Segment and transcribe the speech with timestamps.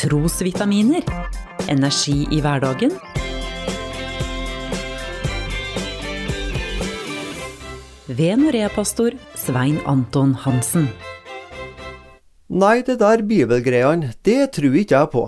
[0.00, 1.02] Trosvitaminer.
[1.68, 2.94] Energi i hverdagen.
[8.08, 10.88] Ved Norea-pastor Svein Anton Hansen.
[12.48, 15.26] Nei, det der bibelgreiene, det tror ikke jeg på.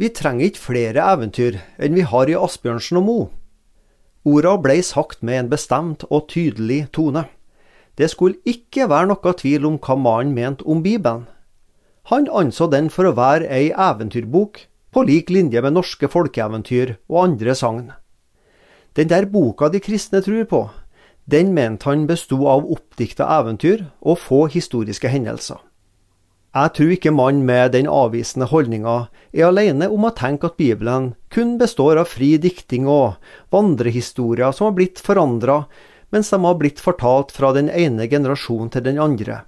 [0.00, 3.20] Vi trenger ikke flere eventyr enn vi har i Asbjørnsen og Mo.
[4.24, 7.28] Orda blei sagt med en bestemt og tydelig tone.
[8.00, 11.28] Det skulle ikke være noe tvil om hva mannen mente om Bibelen.
[12.10, 14.60] Han anså den for å være ei eventyrbok,
[14.94, 17.88] på lik linje med norske folkeeventyr og andre sagn.
[18.96, 20.60] Den der boka de kristne tror på,
[21.26, 25.58] den mente han besto av oppdikta eventyr og få historiske hendelser.
[26.56, 28.94] Jeg tror ikke mannen med den avvisende holdninga
[29.34, 33.18] er alene om å tenke at Bibelen kun består av fri dikting og
[33.52, 35.64] vandrehistorier som har blitt forandra
[36.14, 39.42] mens de har blitt fortalt fra den ene generasjonen til den andre.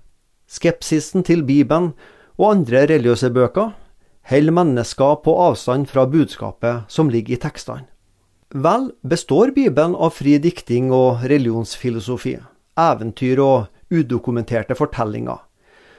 [0.51, 1.95] Skepsisen til Bibelen
[2.39, 3.75] og andre religiøse bøker
[4.31, 7.89] holder mennesker på avstand fra budskapet som ligger i tekstene.
[8.55, 12.39] Vel består Bibelen av fri dikting og religionsfilosofi,
[12.81, 15.43] eventyr og udokumenterte fortellinger,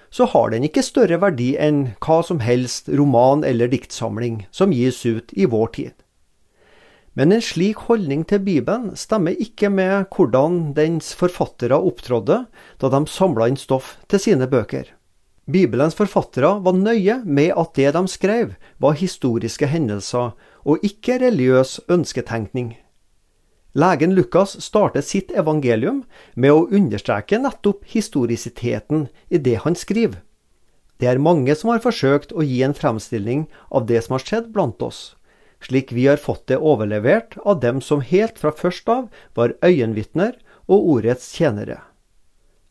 [0.09, 5.03] så har den ikke større verdi enn hva som helst roman eller diktsamling som gis
[5.05, 5.93] ut i vår tid.
[7.13, 12.45] Men en slik holdning til Bibelen stemmer ikke med hvordan dens forfattere opptrådde
[12.81, 14.87] da de samla inn stoff til sine bøker.
[15.49, 21.79] Bibelens forfattere var nøye med at det de skrev, var historiske hendelser og ikke religiøs
[21.89, 22.75] ønsketenkning.
[23.73, 26.03] Legen Lukas startet sitt evangelium
[26.35, 30.21] med å understreke nettopp historisiteten i det han skriver.
[30.99, 34.49] Det er mange som har forsøkt å gi en fremstilling av det som har skjedd
[34.53, 35.15] blant oss,
[35.63, 40.35] slik vi har fått det overlevert av dem som helt fra først av var øyenvitner
[40.67, 41.79] og ordets tjenere.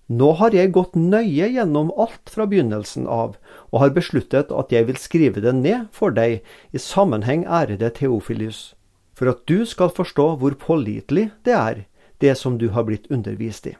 [0.08, 3.36] Nå har jeg gått nøye gjennom alt fra begynnelsen av,
[3.68, 6.40] og har besluttet at jeg vil skrive det ned for deg
[6.72, 8.72] i sammenheng, ærede Theofilius,
[9.12, 11.84] for at du skal forstå hvor pålitelig det er,
[12.24, 13.76] det som du har blitt undervist i.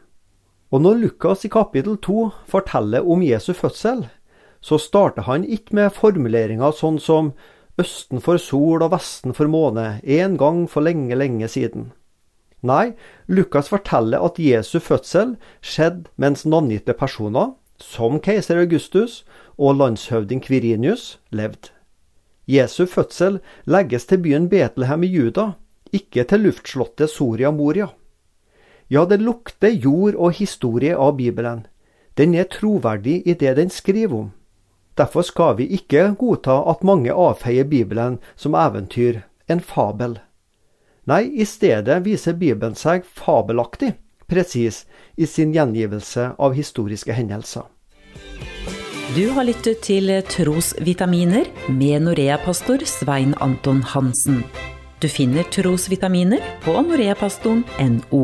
[0.69, 4.05] Og når Lukas i kapittel to forteller om Jesu fødsel,
[4.61, 7.33] så starter han ikke med formuleringer sånn som
[7.79, 11.93] Østen for sol og Vesten for måne, en gang for lenge, lenge siden.
[12.63, 12.95] Nei,
[13.27, 19.25] Lukas forteller at Jesu fødsel skjedde mens navngitte personer, som keiser Augustus
[19.57, 21.71] og landshøvding Kvirinius, levde.
[22.49, 25.53] Jesu fødsel legges til byen Betlehem i Juda,
[25.93, 27.89] ikke til luftslottet Soria Moria.
[28.91, 31.67] Ja, det lukter jord og historie av Bibelen.
[32.17, 34.31] Den er troverdig i det den skriver om.
[34.99, 40.19] Derfor skal vi ikke godta at mange avfeier Bibelen som eventyr, en fabel.
[41.09, 43.95] Nei, i stedet viser Bibelen seg fabelaktig
[44.29, 44.83] presis
[45.17, 47.65] i sin gjengivelse av historiske hendelser.
[49.17, 54.43] Du har lyttet til Trosvitaminer med Norea-pastor Svein Anton Hansen.
[55.01, 58.23] Du finner trosvitaminer på noreapastoren.no.